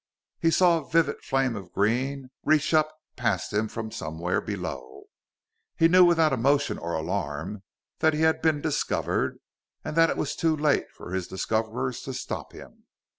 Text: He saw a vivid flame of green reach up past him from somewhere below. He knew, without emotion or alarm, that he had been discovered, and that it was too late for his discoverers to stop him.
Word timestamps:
He 0.39 0.49
saw 0.49 0.79
a 0.79 0.89
vivid 0.89 1.23
flame 1.23 1.55
of 1.55 1.71
green 1.71 2.31
reach 2.43 2.73
up 2.73 2.91
past 3.15 3.53
him 3.53 3.67
from 3.67 3.91
somewhere 3.91 4.41
below. 4.41 5.03
He 5.77 5.87
knew, 5.87 6.03
without 6.03 6.33
emotion 6.33 6.79
or 6.79 6.95
alarm, 6.95 7.61
that 7.99 8.15
he 8.15 8.21
had 8.21 8.41
been 8.41 8.61
discovered, 8.61 9.37
and 9.85 9.95
that 9.95 10.09
it 10.09 10.17
was 10.17 10.35
too 10.35 10.57
late 10.57 10.89
for 10.89 11.11
his 11.11 11.27
discoverers 11.27 12.01
to 12.01 12.15
stop 12.15 12.51
him. 12.51 12.85